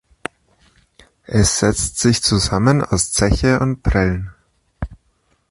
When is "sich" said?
1.99-2.23